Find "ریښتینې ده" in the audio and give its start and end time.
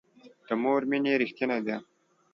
1.21-1.77